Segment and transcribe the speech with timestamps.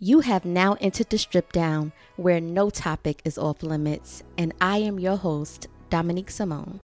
[0.00, 4.78] You have now entered the strip down where no topic is off limits, and I
[4.78, 6.80] am your host, Dominique Simone.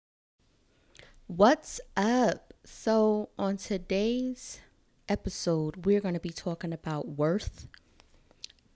[1.27, 2.55] What's up?
[2.65, 4.61] So, on today's
[5.07, 7.69] episode, we're going to be talking about worth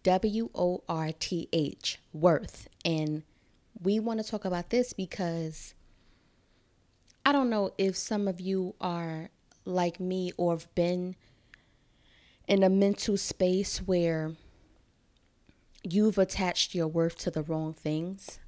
[0.02, 2.68] W O R T H, worth.
[2.84, 3.22] And
[3.82, 5.72] we want to talk about this because
[7.24, 9.30] I don't know if some of you are
[9.64, 11.16] like me or have been
[12.48, 14.32] in a mental space where
[15.84, 18.40] you've attached your worth to the wrong things.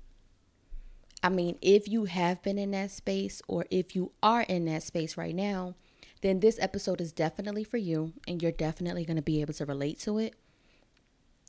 [1.22, 4.82] I mean, if you have been in that space or if you are in that
[4.82, 5.74] space right now,
[6.22, 9.66] then this episode is definitely for you and you're definitely going to be able to
[9.66, 10.34] relate to it.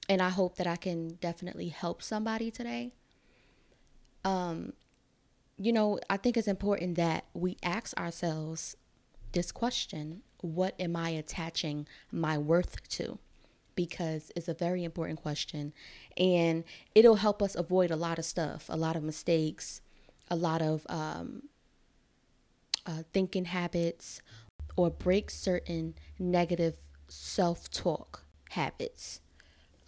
[0.09, 2.91] And I hope that I can definitely help somebody today.
[4.25, 4.73] Um
[5.57, 8.75] you know, I think it's important that we ask ourselves
[9.31, 13.19] this question what am I attaching my worth to?
[13.75, 15.73] Because it's a very important question
[16.17, 19.81] and it'll help us avoid a lot of stuff, a lot of mistakes,
[20.29, 21.43] a lot of um,
[22.85, 24.21] uh, thinking habits,
[24.75, 29.21] or break certain negative self talk habits,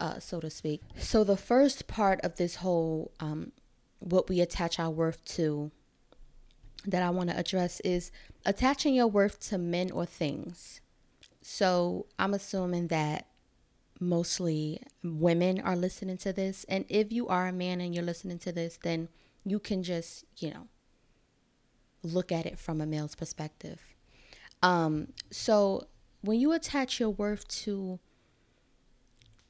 [0.00, 0.82] uh, so to speak.
[0.98, 3.52] So, the first part of this whole um,
[4.04, 5.70] what we attach our worth to
[6.86, 8.12] that I want to address is
[8.44, 10.80] attaching your worth to men or things.
[11.40, 13.26] So I'm assuming that
[14.00, 16.64] mostly women are listening to this.
[16.68, 19.08] And if you are a man and you're listening to this, then
[19.44, 20.68] you can just, you know,
[22.02, 23.80] look at it from a male's perspective.
[24.62, 25.86] Um, so
[26.22, 27.98] when you attach your worth to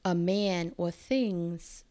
[0.03, 1.83] a man or things,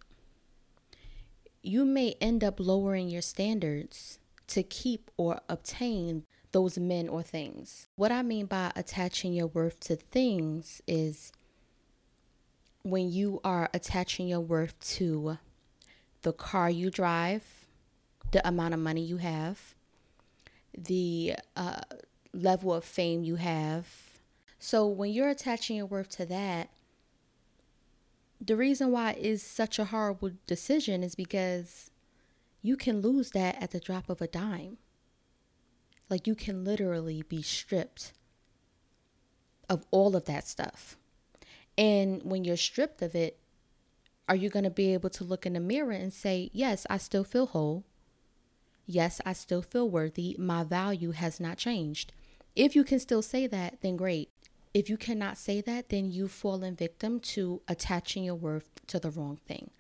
[1.63, 7.89] you may end up lowering your standards to keep or obtain those men or things.
[7.97, 11.33] What I mean by attaching your worth to things is
[12.85, 15.39] when you are attaching your worth to
[16.23, 17.43] the car you drive,
[18.31, 19.75] the amount of money you have,
[20.79, 21.81] the uh,
[22.33, 23.89] level of fame you have.
[24.61, 26.71] So when you're attaching your worth to that,
[28.41, 31.91] the reason why it's such a horrible decision is because
[32.63, 34.79] you can lose that at the drop of a dime.
[36.09, 38.13] Like you can literally be stripped
[39.69, 40.97] of all of that stuff.
[41.77, 43.39] And when you're stripped of it,
[44.29, 46.99] are you going to be able to look in the mirror and say, Yes, I
[46.99, 47.85] still feel whole.
[48.87, 50.37] Yes, I still feel worthy.
[50.39, 52.13] My value has not changed.
[52.55, 54.31] If you can still say that, then great.
[54.73, 59.11] If you cannot say that, then you've fallen victim to attaching your worth to the
[59.11, 59.71] wrong thing.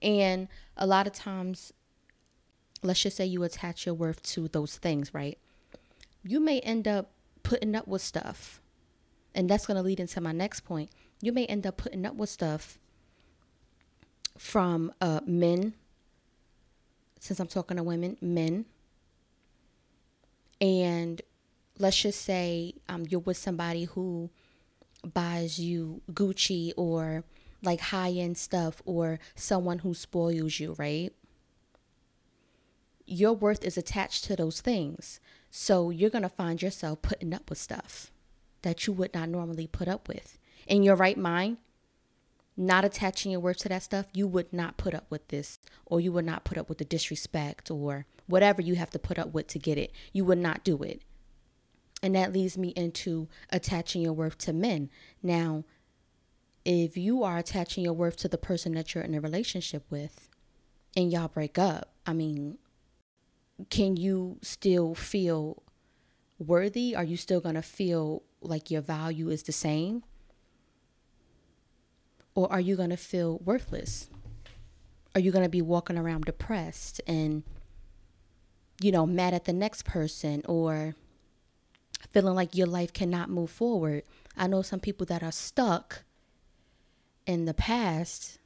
[0.00, 1.72] And a lot of times,
[2.82, 5.38] let's just say you attach your worth to those things, right?
[6.22, 7.10] You may end up
[7.42, 8.60] putting up with stuff.
[9.34, 10.90] And that's going to lead into my next point.
[11.20, 12.78] You may end up putting up with stuff
[14.36, 15.74] from uh, men,
[17.18, 18.66] since I'm talking to women, men.
[20.60, 21.22] And
[21.78, 24.30] let's just say um, you're with somebody who
[25.14, 27.24] buys you Gucci or
[27.62, 31.12] like high end stuff or someone who spoils you, right?
[33.12, 35.20] Your worth is attached to those things.
[35.50, 38.10] So you're going to find yourself putting up with stuff
[38.62, 40.38] that you would not normally put up with.
[40.66, 41.58] In your right mind,
[42.56, 46.00] not attaching your worth to that stuff, you would not put up with this, or
[46.00, 49.32] you would not put up with the disrespect, or whatever you have to put up
[49.32, 49.92] with to get it.
[50.12, 51.02] You would not do it.
[52.02, 54.90] And that leads me into attaching your worth to men.
[55.22, 55.64] Now,
[56.64, 60.28] if you are attaching your worth to the person that you're in a relationship with
[60.96, 62.58] and y'all break up, I mean,
[63.70, 65.62] can you still feel
[66.38, 66.94] worthy?
[66.94, 70.02] Are you still going to feel like your value is the same?
[72.34, 74.08] Or are you going to feel worthless?
[75.14, 77.42] Are you going to be walking around depressed and,
[78.80, 80.94] you know, mad at the next person or
[82.10, 84.04] feeling like your life cannot move forward?
[84.36, 86.04] I know some people that are stuck
[87.26, 88.38] in the past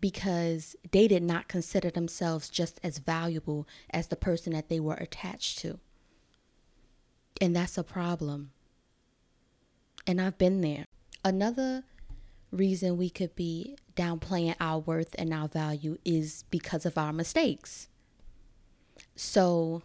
[0.00, 4.94] because they did not consider themselves just as valuable as the person that they were
[4.94, 5.78] attached to.
[7.40, 8.50] And that's a problem.
[10.06, 10.84] And I've been there.
[11.24, 11.84] Another
[12.52, 17.88] reason we could be downplaying our worth and our value is because of our mistakes.
[19.14, 19.82] So,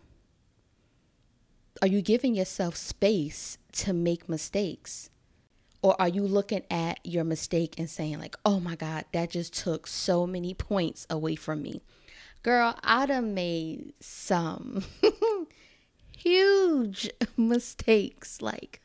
[1.82, 5.11] are you giving yourself space to make mistakes?
[5.82, 9.54] Or are you looking at your mistake and saying, like, oh my God, that just
[9.54, 11.82] took so many points away from me?
[12.44, 14.84] Girl, I'd have made some
[16.18, 18.80] huge mistakes, like,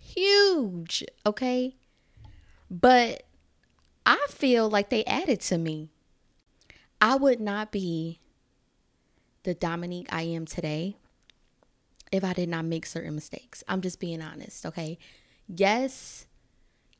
[0.00, 1.76] huge, okay?
[2.70, 3.24] But
[4.04, 5.88] I feel like they added to me.
[7.00, 8.20] I would not be
[9.44, 10.96] the Dominique I am today
[12.10, 13.62] if I did not make certain mistakes.
[13.68, 14.98] I'm just being honest, okay?
[15.48, 16.26] Yes,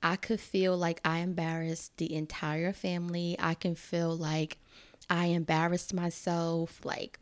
[0.03, 3.37] I could feel like I embarrassed the entire family.
[3.39, 4.59] I can feel like
[5.09, 6.85] I embarrassed myself.
[6.85, 7.19] Like,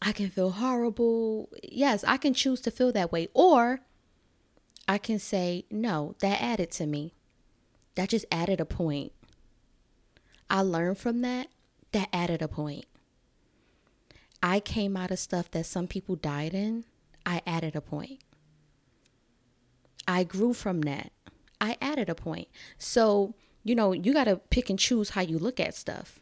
[0.00, 1.48] I can feel horrible.
[1.62, 3.28] Yes, I can choose to feel that way.
[3.32, 3.80] Or
[4.86, 7.14] I can say, no, that added to me.
[7.94, 9.12] That just added a point.
[10.50, 11.48] I learned from that.
[11.92, 12.86] That added a point.
[14.42, 16.84] I came out of stuff that some people died in.
[17.24, 18.20] I added a point.
[20.12, 21.10] I grew from that.
[21.58, 22.48] I added a point.
[22.76, 26.20] So, you know, you got to pick and choose how you look at stuff.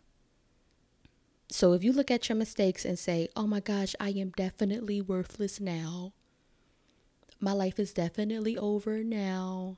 [1.49, 5.01] So if you look at your mistakes and say, oh my gosh, I am definitely
[5.01, 6.13] worthless now,
[7.41, 9.77] my life is definitely over now,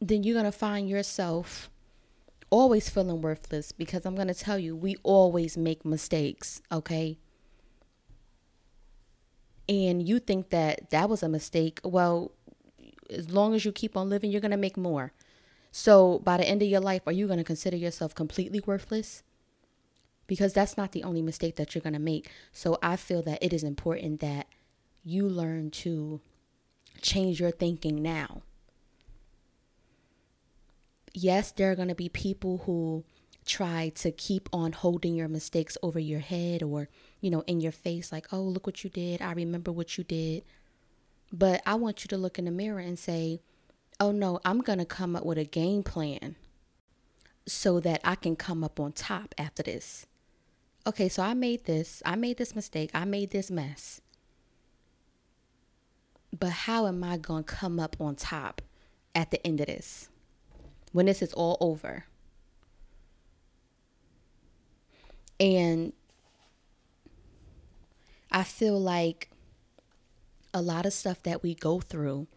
[0.00, 1.68] then you're going to find yourself
[2.48, 7.18] always feeling worthless because I'm going to tell you, we always make mistakes, okay?
[9.70, 11.80] And you think that that was a mistake.
[11.84, 12.32] Well,
[13.08, 15.12] as long as you keep on living, you're going to make more.
[15.70, 19.22] So by the end of your life, are you going to consider yourself completely worthless?
[20.26, 22.28] Because that's not the only mistake that you're going to make.
[22.52, 24.48] So I feel that it is important that
[25.04, 26.20] you learn to
[27.00, 28.42] change your thinking now.
[31.14, 33.04] Yes, there are going to be people who
[33.46, 36.88] try to keep on holding your mistakes over your head or,
[37.20, 39.22] you know, in your face, like, oh, look what you did.
[39.22, 40.44] I remember what you did.
[41.32, 43.40] But I want you to look in the mirror and say,
[43.98, 46.36] oh no, I'm going to come up with a game plan
[47.46, 50.06] so that I can come up on top after this.
[50.86, 54.00] Okay, so I made this, I made this mistake, I made this mess.
[56.36, 58.62] But how am I going to come up on top
[59.14, 60.08] at the end of this?
[60.92, 62.06] When this is all over?
[65.40, 65.94] And
[68.30, 69.30] I feel like
[70.52, 72.28] a lot of stuff that we go through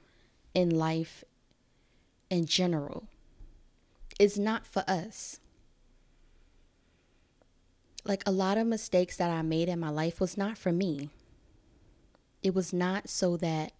[0.53, 1.23] in life
[2.29, 3.07] in general
[4.19, 5.39] is not for us.
[8.05, 11.09] Like a lot of mistakes that I made in my life was not for me.
[12.41, 13.71] It was not so that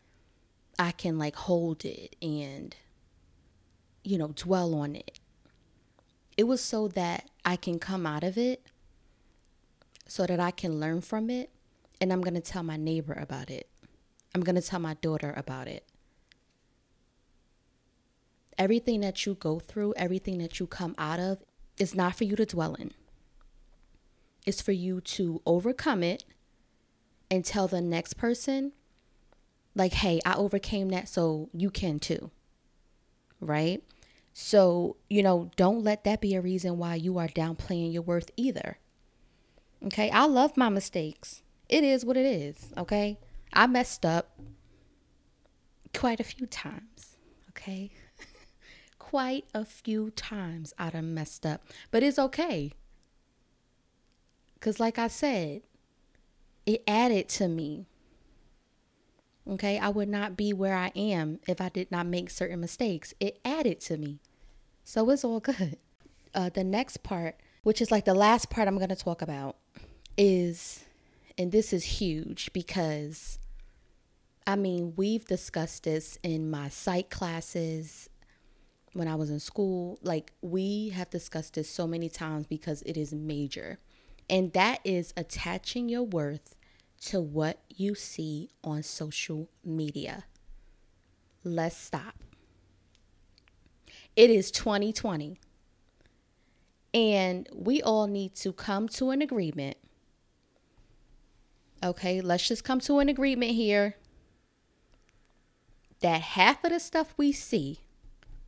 [0.80, 2.76] I can like hold it and,
[4.04, 5.20] you know, dwell on it.
[6.38, 8.66] It was so that I can come out of it,
[10.14, 11.50] so that I can learn from it,
[12.00, 13.68] and I'm going to tell my neighbor about it.
[14.36, 15.88] I'm going to tell my daughter about it
[18.60, 21.40] everything that you go through, everything that you come out of,
[21.80, 22.92] is not for you to dwell in.
[24.46, 26.24] It's for you to overcome it
[27.32, 28.74] and tell the next person,
[29.74, 32.30] like, hey, I overcame that, so you can too.
[33.42, 33.84] Right?
[34.32, 38.30] So, you know, don't let that be a reason why you are downplaying your worth
[38.38, 38.78] either.
[39.86, 40.10] Okay?
[40.10, 41.42] I love my mistakes.
[41.70, 42.72] It is what it is.
[42.78, 43.20] Okay?
[43.52, 44.40] I messed up
[45.94, 47.18] quite a few times.
[47.50, 47.92] Okay?
[49.14, 52.72] quite a few times I done messed up, but it's okay.
[54.56, 55.62] Because, like I said,
[56.66, 57.86] it added to me.
[59.48, 63.14] Okay, I would not be where I am if I did not make certain mistakes.
[63.20, 64.20] It added to me.
[64.86, 65.78] So it's all good.
[66.34, 69.58] Uh, the next part, which is like the last part I'm going to talk about,
[70.18, 70.84] is,
[71.38, 73.40] and this is huge because
[74.46, 78.10] I mean, we've discussed this in my psych classes
[78.92, 80.00] when I was in school.
[80.02, 83.80] Like, we have discussed this so many times because it is major.
[84.30, 86.56] And that is attaching your worth
[87.06, 90.26] to what you see on social media.
[91.44, 92.16] Let's stop.
[94.16, 95.40] It is 2020.
[96.94, 99.78] And we all need to come to an agreement.
[101.84, 103.96] Okay, let's just come to an agreement here
[106.00, 107.80] that half of the stuff we see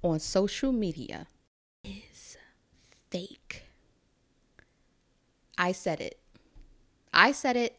[0.01, 1.27] on social media
[1.84, 2.38] is
[3.10, 3.63] fake.
[5.58, 6.20] I said it.
[7.13, 7.77] I said it.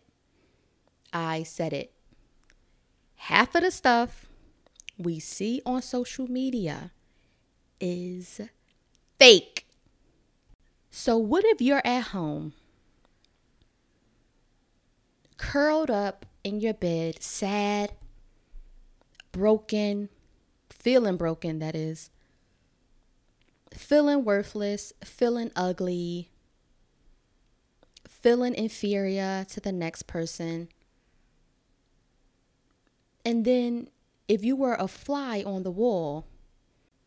[1.13, 1.93] I said it.
[3.17, 4.27] Half of the stuff
[4.99, 6.93] we see on social media
[7.81, 8.43] is
[9.19, 9.67] fake.
[10.91, 12.53] So, what if you're at home,
[15.37, 17.93] curled up in your bed, sad,
[19.33, 20.09] broken,
[20.71, 22.11] feeling broken, that is,
[23.73, 26.31] feeling worthless, feeling ugly,
[28.09, 30.69] feeling inferior to the next person.
[33.25, 33.89] And then
[34.29, 36.27] if you were a fly on the wall,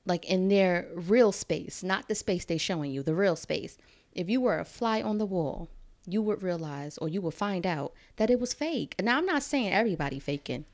[0.05, 3.77] like in their real space, not the space they're showing you, the real space,
[4.11, 5.69] if you were a fly on the wall,
[6.05, 8.95] you would realize or you would find out that it was fake.
[9.01, 10.65] Now, I'm not saying everybody faking,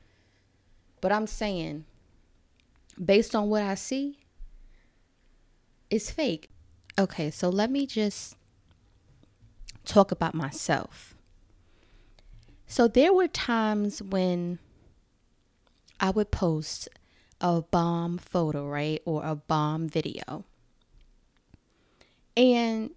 [1.00, 1.84] but I'm saying
[3.02, 4.18] based on what I see,
[5.90, 6.48] it's fake.
[6.98, 8.36] Okay, so let me just
[9.84, 11.14] talk about myself.
[12.66, 14.58] So there were times when
[16.00, 16.88] I would post
[17.40, 19.00] a bomb photo, right?
[19.04, 20.44] Or a bomb video.
[22.36, 22.90] And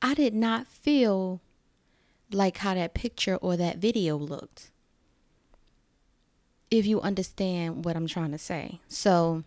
[0.00, 1.40] I did not feel
[2.32, 4.70] like how that picture or that video looked.
[6.70, 8.80] If you understand what I'm trying to say.
[8.86, 9.42] So,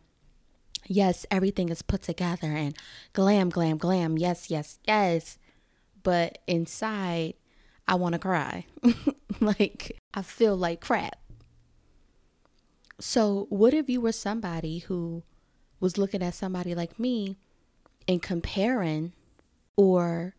[0.85, 2.75] yes, everything is put together and
[3.13, 4.17] glam, glam, glam.
[4.17, 5.37] Yes, yes, yes.
[6.03, 7.35] But inside,
[7.87, 8.65] I want to cry.
[9.39, 11.17] like, I feel like crap.
[12.99, 15.23] So, what if you were somebody who
[15.79, 17.37] was looking at somebody like me
[18.07, 19.13] and comparing
[19.75, 20.35] or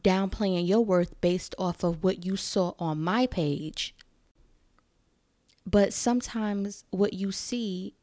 [0.00, 3.94] downplaying your worth based off of what you saw on my page?
[5.66, 7.94] But sometimes what you see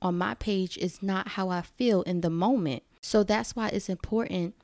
[0.00, 2.82] on my page is not how I feel in the moment.
[3.00, 4.54] So that's why it's important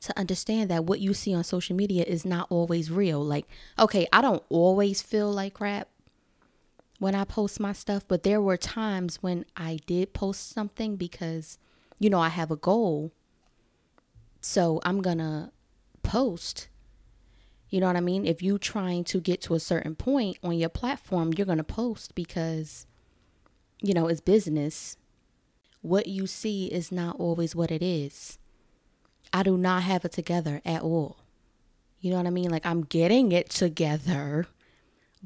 [0.00, 3.22] to understand that what you see on social media is not always real.
[3.22, 3.46] Like,
[3.78, 5.88] okay, I don't always feel like crap
[6.98, 11.58] when I post my stuff, but there were times when I did post something because,
[11.98, 13.12] you know, I have a goal.
[14.40, 15.50] So I'm going to
[16.02, 16.68] post.
[17.70, 18.26] You know what I mean?
[18.26, 21.64] If you trying to get to a certain point on your platform, you're going to
[21.64, 22.86] post because,
[23.82, 24.96] you know, it's business.
[25.82, 28.38] What you see is not always what it is.
[29.32, 31.18] I do not have it together at all.
[32.00, 32.50] You know what I mean?
[32.50, 34.46] Like I'm getting it together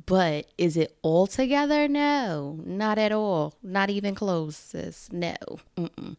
[0.06, 1.88] but is it all together?
[1.88, 3.54] No, not at all.
[3.62, 5.08] Not even close, sis.
[5.12, 5.36] No.
[5.76, 6.16] Mm-mm.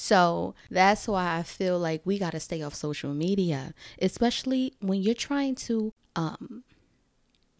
[0.00, 5.02] So that's why I feel like we got to stay off social media, especially when
[5.02, 6.62] you're trying to um,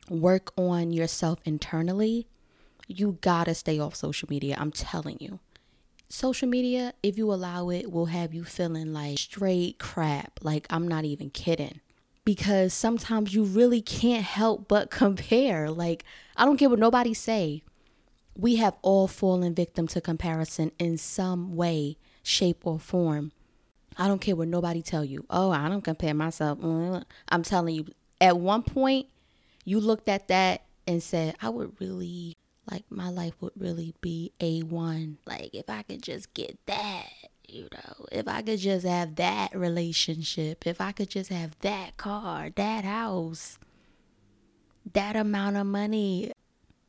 [0.09, 2.29] work on yourself internally.
[2.87, 4.57] You got to stay off social media.
[4.57, 5.41] I'm telling you.
[6.09, 10.39] Social media, if you allow it, will have you feeling like straight crap.
[10.41, 11.81] Like, I'm not even kidding
[12.25, 15.71] because sometimes you really can't help but compare.
[15.73, 16.05] Like,
[16.37, 17.65] I don't care what nobody say.
[18.37, 21.97] We have all fallen victim to comparison in some way,
[22.29, 23.33] shape, or form.
[23.97, 25.25] I don't care what nobody tell you.
[25.29, 26.59] Oh, I don't compare myself.
[26.59, 27.03] Mm-hmm.
[27.29, 27.87] I'm telling you,
[28.21, 29.07] at one point,
[29.65, 32.37] you looked at that and said, I would really
[32.71, 35.17] like my life would really be A1.
[35.27, 37.07] Like if I could just get that
[37.49, 41.97] you know, if I could just have that relationship, if I could just have that
[41.97, 43.59] car, that house,
[44.93, 46.33] that amount of money,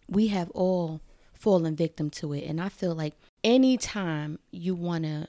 [0.10, 1.00] we have all
[1.34, 2.43] fallen victim to it.
[2.43, 5.27] And I feel like anytime you want to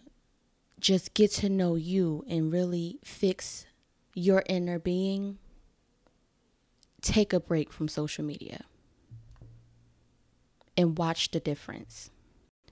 [0.78, 3.66] just get to know you and really fix
[4.14, 5.38] your inner being,
[7.02, 8.64] take a break from social media
[10.76, 12.10] and watch the difference.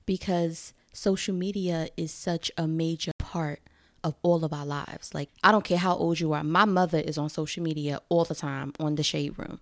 [0.07, 3.61] Because social media is such a major part
[4.03, 5.15] of all of our lives.
[5.15, 6.43] Like, I don't care how old you are.
[6.43, 9.61] My mother is on social media all the time on the Shade Room,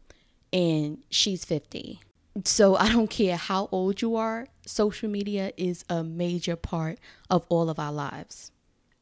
[0.52, 2.00] and she's 50.
[2.44, 6.98] So I don't care how old you are, social media is a major part
[7.30, 8.50] of all of our lives.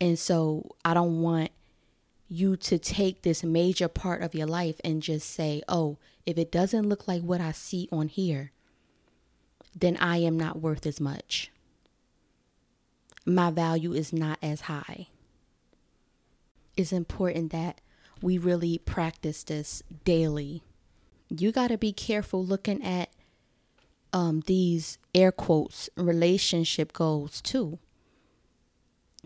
[0.01, 1.51] And so I don't want
[2.29, 6.51] you to take this major part of your life and just say, oh, if it
[6.51, 8.51] doesn't look like what I see on here,
[9.77, 11.51] then I am not worth as much
[13.27, 15.09] my value is not as high.
[16.77, 17.81] It's important that
[18.21, 20.63] we really practice this daily.
[21.29, 23.11] You got to be careful looking at
[24.15, 27.81] um, these air quotes relationship goals too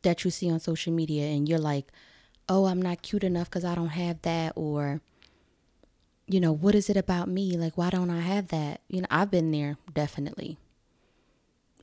[0.02, 1.92] that you see on social media, and you're like,
[2.48, 5.00] oh, I'm not cute enough because I don't have that, or
[6.26, 7.56] you know, what is it about me?
[7.56, 8.80] Like, why don't I have that?
[8.88, 10.58] You know, I've been there definitely.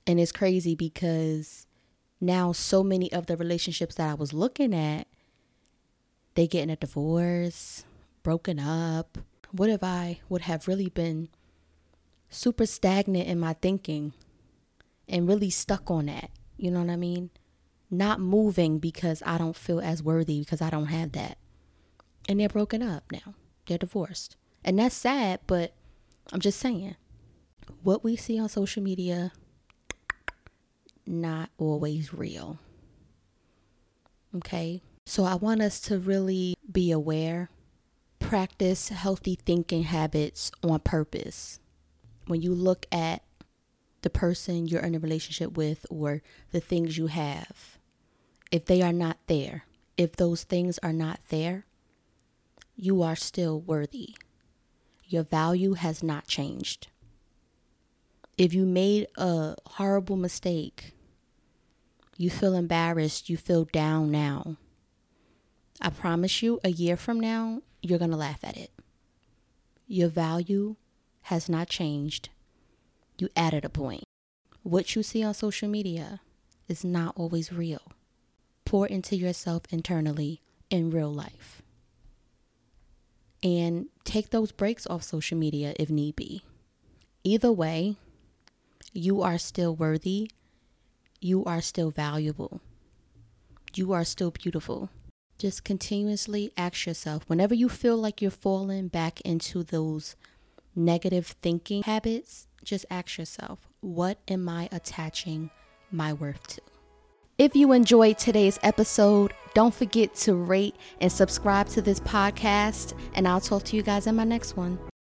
[0.07, 1.65] And it's crazy because
[2.21, 5.07] now so many of the relationships that I was looking at,
[6.35, 7.85] they getting a divorce,
[8.24, 9.17] broken up.
[9.51, 11.29] What if I would have really been
[12.36, 14.13] super stagnant in my thinking
[15.08, 16.32] and really stuck on that?
[16.58, 17.30] You know what I mean?
[17.89, 21.38] Not moving because I don't feel as worthy because I don't have that.
[22.27, 23.36] And they're broken up now.
[23.65, 24.36] They're divorced.
[24.63, 25.74] And that's sad, but
[26.34, 26.96] I'm just saying
[27.84, 29.32] what we see on social media
[31.06, 32.60] not always real.
[34.36, 34.82] Okay?
[35.06, 37.50] So I want us to really be aware,
[38.20, 41.60] practice healthy thinking habits on purpose.
[42.27, 43.24] When you look at
[44.01, 47.77] the person you're in a relationship with or the things you have,
[48.51, 49.63] if they are not there,
[49.98, 51.65] if those things are not there,
[52.75, 54.15] you are still worthy.
[55.05, 56.88] Your value has not changed.
[58.38, 60.94] If you made a horrible mistake,
[62.17, 64.58] you feel embarrassed, you feel down now.
[65.82, 68.72] I promise you, a year from now, you're going to laugh at it.
[69.88, 70.75] Your value
[71.25, 72.29] has not changed.
[73.17, 74.03] You added a point.
[74.62, 76.22] What you see on social media
[76.67, 77.82] is not always real.
[78.63, 81.63] Pour into yourself internally in real life.
[83.41, 86.44] And take those breaks off social media if need be.
[87.24, 87.96] Either way,
[88.94, 90.29] you are still worthy.
[91.22, 92.62] You are still valuable.
[93.74, 94.89] You are still beautiful.
[95.39, 100.15] Just continuously ask yourself whenever you feel like you're falling back into those
[100.75, 105.50] negative thinking habits, just ask yourself, what am I attaching
[105.91, 106.62] my worth to?
[107.38, 113.27] If you enjoyed today's episode, don't forget to rate and subscribe to this podcast, and
[113.27, 114.79] I'll talk to you guys in my next one.